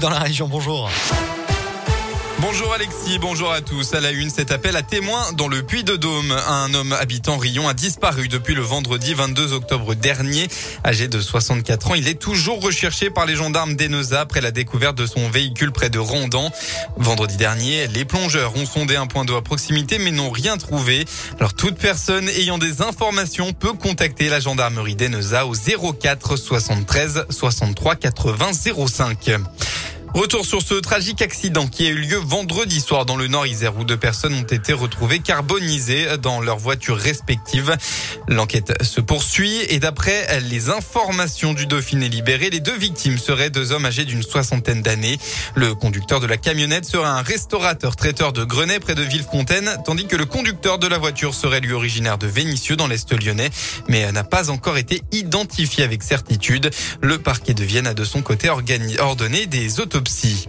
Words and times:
dans 0.00 0.08
la 0.08 0.20
région. 0.20 0.48
Bonjour. 0.48 0.88
Bonjour 2.40 2.72
Alexis, 2.72 3.18
bonjour 3.18 3.52
à 3.52 3.60
tous. 3.60 3.94
À 3.94 4.00
la 4.00 4.12
une, 4.12 4.30
cet 4.30 4.52
appel 4.52 4.76
à 4.76 4.82
témoins 4.82 5.32
dans 5.32 5.48
le 5.48 5.62
Puy-de-Dôme. 5.62 6.30
Un 6.46 6.72
homme 6.72 6.92
habitant 6.92 7.36
Rion 7.36 7.68
a 7.68 7.74
disparu 7.74 8.28
depuis 8.28 8.54
le 8.54 8.62
vendredi 8.62 9.12
22 9.12 9.54
octobre 9.54 9.94
dernier. 9.94 10.46
Âgé 10.84 11.08
de 11.08 11.20
64 11.20 11.90
ans, 11.90 11.94
il 11.94 12.06
est 12.06 12.18
toujours 12.18 12.62
recherché 12.62 13.10
par 13.10 13.26
les 13.26 13.34
gendarmes 13.34 13.74
d'Eneza 13.74 14.20
après 14.20 14.40
la 14.40 14.52
découverte 14.52 14.96
de 14.96 15.04
son 15.04 15.28
véhicule 15.28 15.72
près 15.72 15.90
de 15.90 15.98
Rondan. 15.98 16.52
Vendredi 16.96 17.36
dernier, 17.36 17.88
les 17.88 18.04
plongeurs 18.04 18.56
ont 18.56 18.66
sondé 18.66 18.94
un 18.94 19.08
point 19.08 19.24
d'eau 19.24 19.36
à 19.36 19.42
proximité 19.42 19.98
mais 19.98 20.12
n'ont 20.12 20.30
rien 20.30 20.56
trouvé. 20.58 21.06
Alors 21.40 21.54
toute 21.54 21.76
personne 21.76 22.28
ayant 22.28 22.58
des 22.58 22.82
informations 22.82 23.52
peut 23.52 23.72
contacter 23.72 24.28
la 24.28 24.38
gendarmerie 24.38 24.94
d'Eneza 24.94 25.44
au 25.44 25.54
04 25.54 26.36
73 26.36 27.26
63 27.30 27.96
80 27.96 28.52
05. 28.86 29.30
Retour 30.14 30.44
sur 30.44 30.62
ce 30.62 30.74
tragique 30.74 31.22
accident 31.22 31.66
qui 31.68 31.86
a 31.86 31.90
eu 31.90 31.96
lieu 31.96 32.16
vendredi 32.16 32.80
soir 32.80 33.04
dans 33.04 33.16
le 33.16 33.28
Nord 33.28 33.46
Isère 33.46 33.76
où 33.76 33.84
deux 33.84 33.96
personnes 33.96 34.34
ont 34.34 34.42
été 34.42 34.72
retrouvées 34.72 35.20
carbonisées 35.20 36.16
dans 36.20 36.40
leurs 36.40 36.58
voitures 36.58 36.96
respectives. 36.96 37.76
L'enquête 38.26 38.82
se 38.82 39.00
poursuit 39.00 39.60
et 39.68 39.78
d'après 39.78 40.40
les 40.40 40.70
informations 40.70 41.52
du 41.52 41.66
Dauphiné 41.66 42.08
libéré, 42.08 42.50
les 42.50 42.60
deux 42.60 42.76
victimes 42.76 43.18
seraient 43.18 43.50
deux 43.50 43.70
hommes 43.72 43.86
âgés 43.86 44.06
d'une 44.06 44.22
soixantaine 44.22 44.82
d'années. 44.82 45.18
Le 45.54 45.74
conducteur 45.74 46.20
de 46.20 46.26
la 46.26 46.36
camionnette 46.36 46.86
serait 46.86 47.08
un 47.08 47.22
restaurateur 47.22 47.94
traiteur 47.94 48.32
de 48.32 48.44
Grenay 48.44 48.80
près 48.80 48.94
de 48.94 49.02
Villefontaine, 49.02 49.76
tandis 49.84 50.06
que 50.06 50.16
le 50.16 50.26
conducteur 50.26 50.78
de 50.78 50.86
la 50.86 50.98
voiture 50.98 51.34
serait 51.34 51.60
lui 51.60 51.74
originaire 51.74 52.18
de 52.18 52.26
Vénissieux 52.26 52.76
dans 52.76 52.86
l'Est 52.86 53.12
lyonnais, 53.12 53.50
mais 53.88 54.10
n'a 54.10 54.24
pas 54.24 54.50
encore 54.50 54.78
été 54.78 55.02
identifié 55.12 55.84
avec 55.84 56.02
certitude. 56.02 56.70
Le 57.02 57.18
parquet 57.18 57.54
de 57.54 57.62
Vienne 57.62 57.86
a 57.86 57.94
de 57.94 58.04
son 58.04 58.22
côté 58.22 58.48
ordonné 58.48 59.46
des 59.46 59.80
autopsies 59.80 59.97
autopsie. 59.98 60.48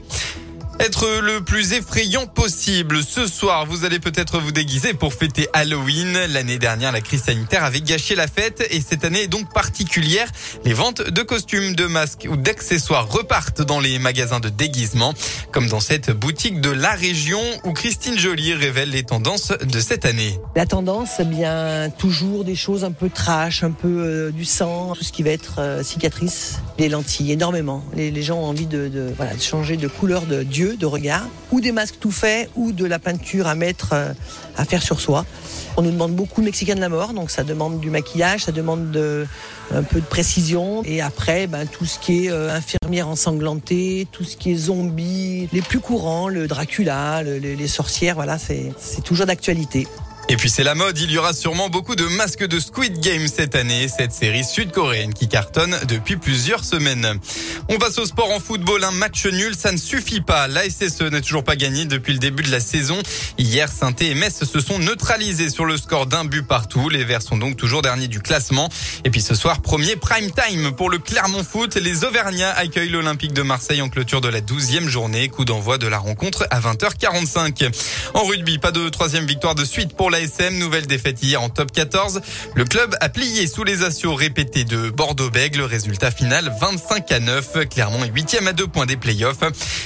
Être 0.82 1.20
le 1.22 1.42
plus 1.42 1.74
effrayant 1.74 2.26
possible. 2.26 3.04
Ce 3.04 3.28
soir, 3.28 3.66
vous 3.66 3.84
allez 3.84 4.00
peut-être 4.00 4.40
vous 4.40 4.54
déguiser 4.54 4.94
pour 4.94 5.14
fêter 5.14 5.50
Halloween. 5.52 6.18
L'année 6.30 6.58
dernière, 6.58 6.94
la 6.94 7.02
crise 7.02 7.24
sanitaire 7.24 7.66
avait 7.66 7.82
gâché 7.82 8.16
la 8.16 8.28
fête 8.28 8.66
et 8.72 8.80
cette 8.80 9.04
année 9.04 9.24
est 9.24 9.28
donc 9.28 9.52
particulière. 9.54 10.30
Les 10.64 10.74
ventes 10.74 11.02
de 11.02 11.22
costumes, 11.22 11.76
de 11.76 11.86
masques 11.86 12.28
ou 12.30 12.38
d'accessoires 12.38 13.10
repartent 13.10 13.62
dans 13.62 13.82
les 13.82 14.00
magasins 14.00 14.40
de 14.40 14.48
déguisement, 14.48 15.14
comme 15.52 15.68
dans 15.68 15.82
cette 15.82 16.12
boutique 16.12 16.62
de 16.62 16.70
la 16.70 16.92
région 16.92 17.42
où 17.66 17.74
Christine 17.74 18.18
Joly 18.18 18.54
révèle 18.54 18.92
les 18.92 19.04
tendances 19.04 19.52
de 19.62 19.80
cette 19.82 20.06
année. 20.06 20.40
La 20.56 20.66
tendance, 20.66 21.10
eh 21.20 21.26
bien, 21.26 21.90
toujours 21.98 22.46
des 22.46 22.56
choses 22.56 22.86
un 22.86 22.92
peu 22.92 23.10
trash, 23.10 23.64
un 23.64 23.72
peu 23.72 23.88
euh, 23.88 24.32
du 24.32 24.46
sang, 24.46 24.94
tout 24.96 25.04
ce 25.04 25.12
qui 25.12 25.24
va 25.24 25.32
être 25.32 25.56
euh, 25.60 25.84
cicatrice, 25.84 26.60
les 26.78 26.88
lentilles, 26.88 27.34
énormément. 27.34 27.84
Les, 27.98 28.22
gens 28.22 28.38
ont 28.38 28.46
envie 28.46 28.66
de, 28.66 29.14
voilà, 29.18 29.34
de 29.34 29.42
changer 29.42 29.76
de 29.76 29.88
couleur 29.90 30.26
de 30.26 30.44
Dieu 30.44 30.69
de 30.78 30.86
regard, 30.86 31.28
ou 31.52 31.62
des 31.62 31.72
masques 31.72 31.98
tout 32.00 32.12
faits, 32.12 32.50
ou 32.56 32.72
de 32.72 32.86
la 32.86 33.00
peinture 33.00 33.48
à 33.48 33.56
mettre, 33.56 33.90
euh, 33.94 34.14
à 34.58 34.66
faire 34.66 34.84
sur 34.84 35.00
soi. 35.00 35.26
On 35.78 35.82
nous 35.82 35.92
demande 35.92 36.14
beaucoup 36.14 36.42
le 36.42 36.46
Mexicain 36.46 36.76
de 36.76 36.82
la 36.82 36.90
mort, 36.90 37.14
donc 37.14 37.32
ça 37.32 37.44
demande 37.44 37.80
du 37.80 37.90
maquillage, 37.90 38.46
ça 38.46 38.52
demande 38.52 38.92
de, 38.92 39.26
un 39.74 39.84
peu 39.84 40.00
de 40.02 40.06
précision. 40.06 40.84
Et 40.84 41.02
après, 41.02 41.48
ben, 41.48 41.68
tout 41.68 41.86
ce 41.86 42.00
qui 42.00 42.26
est 42.26 42.32
euh, 42.32 42.56
infirmière 42.56 43.08
ensanglantée, 43.08 44.08
tout 44.12 44.24
ce 44.24 44.36
qui 44.36 44.52
est 44.52 44.58
zombie, 44.58 45.48
les 45.54 45.62
plus 45.62 45.80
courants, 45.80 46.28
le 46.28 46.48
Dracula, 46.48 47.24
les 47.24 47.68
sorcières, 47.68 48.16
voilà, 48.16 48.38
c'est 48.38 48.74
toujours 49.04 49.26
d'actualité. 49.26 49.88
Et 50.32 50.38
puis 50.38 50.52
c'est 50.52 50.64
la 50.64 50.76
mode, 50.76 51.00
il 51.00 51.10
y 51.10 51.18
aura 51.18 51.34
sûrement 51.34 51.70
beaucoup 51.70 51.96
de 51.96 52.06
masques 52.06 52.46
de 52.46 52.60
Squid 52.60 53.00
Game 53.00 53.28
cette 53.28 53.56
année, 53.56 53.88
cette 53.88 54.12
série 54.12 54.44
sud-coréenne 54.44 55.12
qui 55.12 55.28
cartonne 55.28 55.76
depuis 55.88 56.18
plusieurs 56.18 56.64
semaines. 56.64 57.20
On 57.68 57.80
passe 57.80 57.98
au 57.98 58.06
sport 58.06 58.32
en 58.32 58.40
football, 58.40 58.84
un 58.84 58.92
match 58.92 59.26
nul, 59.26 59.56
ça 59.56 59.72
ne 59.72 59.78
suffit 59.78 60.22
pas. 60.22 60.48
La 60.48 60.70
SSE 60.70 61.02
n'a 61.02 61.22
toujours 61.22 61.44
pas 61.44 61.56
gagné 61.56 61.86
depuis 61.86 62.14
le 62.14 62.20
début 62.20 62.44
de 62.44 62.52
la 62.52 62.60
saison. 62.60 63.02
Hier, 63.40 63.72
saint 63.72 63.96
et 64.02 64.14
Metz 64.14 64.44
se 64.44 64.60
sont 64.60 64.78
neutralisés 64.78 65.50
sur 65.50 65.66
le 65.66 65.78
score 65.78 66.06
d'un 66.06 66.26
but 66.26 66.46
partout. 66.46 66.90
Les 66.90 67.04
Verts 67.04 67.24
sont 67.24 67.38
donc 67.38 67.58
toujours 67.58 67.82
derniers 67.82 68.08
du 68.08 68.22
classement. 68.22 68.70
Et 69.06 69.10
puis 69.10 69.22
ce 69.22 69.34
soir, 69.34 69.64
premier 69.64 69.96
prime 69.96 70.30
time 70.30 70.74
pour 70.74 70.92
le 70.92 71.00
Clermont 71.00 71.44
Foot. 71.44 71.74
Les 71.74 72.04
Auvergnats 72.04 72.54
accueillent 72.56 72.90
l'Olympique 72.90 73.34
de 73.34 73.42
Marseille 73.42 73.82
en 73.82 73.90
clôture 73.90 74.22
de 74.22 74.30
la 74.30 74.42
12e 74.42 74.90
journée. 74.90 75.28
Coup 75.30 75.46
d'envoi 75.46 75.80
de 75.80 75.88
la 75.88 75.98
rencontre 75.98 76.46
à 76.52 76.60
20h45. 76.60 77.68
En 78.14 78.26
rugby, 78.26 78.60
pas 78.60 78.72
de 78.72 78.90
troisième 78.90 79.26
victoire 79.26 79.56
de 79.56 79.66
suite 79.66 79.96
pour 79.96 80.12
la 80.12 80.19
SM, 80.20 80.58
nouvelle 80.58 80.88
défaite 80.88 81.22
hier 81.22 81.42
en 81.42 81.50
top 81.50 81.72
14. 81.72 82.22
Le 82.56 82.66
club 82.66 82.96
a 83.02 83.10
plié 83.10 83.48
sous 83.48 83.64
les 83.64 83.84
assauts 83.84 84.16
répétés 84.16 84.64
de 84.64 84.90
Bordeaux-Bègles. 84.90 85.62
Résultat 85.62 86.12
final 86.12 86.54
25 86.60 87.12
à 87.12 87.20
9. 87.20 87.70
Clermont 87.70 88.04
est 88.04 88.12
huitième 88.12 88.48
à 88.48 88.54
deux 88.54 88.68
points 88.68 88.86
des 88.86 88.98
playoffs. 88.98 89.42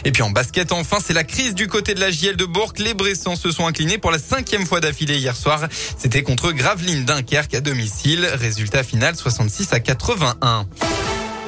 Et 0.06 0.12
puis 0.12 0.24
en 0.24 0.30
basket, 0.30 0.72
enfin, 0.72 0.98
c'est 1.04 1.14
la 1.14 1.24
crise 1.24 1.56
du 1.56 1.68
côté 1.68 1.94
de 1.94 2.00
la 2.00 2.12
JL 2.12 2.36
de 2.36 2.46
Bourg. 2.46 2.74
Les 2.78 2.94
Bressans 2.94 3.36
se 3.36 3.52
sont 3.52 3.68
inclinés 3.68 3.98
pour 3.98 4.12
la 4.12 4.20
cinquième 4.20 4.66
fois 4.66 4.80
d'affilée 4.80 5.18
hier 5.18 5.36
soir. 5.36 5.68
C'était 5.98 6.24
contre 6.24 6.52
Gravelines 6.52 7.06
Dunkerque 7.06 7.54
à 7.54 7.62
domicile. 7.62 8.28
Résultat 8.34 8.84
final 8.84 9.16
66 9.16 9.74
à 9.74 9.80
81. 9.80 10.68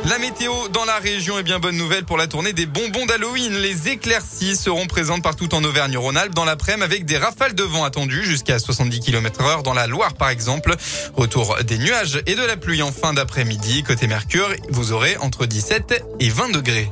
La 0.07 0.19
météo 0.19 0.53
dans 0.71 0.85
la 0.85 0.99
région 0.99 1.39
est 1.39 1.43
bien 1.43 1.57
bonne 1.57 1.77
nouvelle 1.77 2.05
pour 2.05 2.17
la 2.17 2.27
tournée 2.27 2.53
des 2.53 2.67
bonbons 2.67 3.07
d'Halloween. 3.07 3.53
Les 3.53 3.89
éclaircies 3.89 4.55
seront 4.55 4.85
présentes 4.85 5.23
partout 5.23 5.53
en 5.55 5.63
Auvergne-Rhône-Alpes 5.63 6.35
dans 6.35 6.45
l'après-midi 6.45 6.83
avec 6.83 7.05
des 7.05 7.17
rafales 7.17 7.55
de 7.55 7.63
vent 7.63 7.83
attendues 7.83 8.23
jusqu'à 8.23 8.59
70 8.59 8.99
km 8.99 9.41
heure 9.41 9.63
dans 9.63 9.73
la 9.73 9.87
Loire 9.87 10.13
par 10.13 10.29
exemple. 10.29 10.75
Retour 11.15 11.57
des 11.63 11.79
nuages 11.79 12.21
et 12.27 12.35
de 12.35 12.43
la 12.43 12.55
pluie 12.55 12.83
en 12.83 12.91
fin 12.91 13.13
d'après-midi. 13.13 13.81
Côté 13.81 14.05
Mercure, 14.05 14.49
vous 14.69 14.91
aurez 14.91 15.17
entre 15.17 15.47
17 15.47 16.03
et 16.19 16.29
20 16.29 16.49
degrés. 16.49 16.91